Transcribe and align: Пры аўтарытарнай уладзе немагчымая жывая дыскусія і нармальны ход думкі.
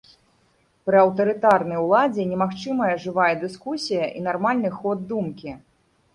Пры 0.89 0.95
аўтарытарнай 1.01 1.79
уладзе 1.83 2.25
немагчымая 2.31 2.89
жывая 3.05 3.29
дыскусія 3.45 4.09
і 4.19 4.27
нармальны 4.31 4.75
ход 4.81 5.07
думкі. 5.15 5.57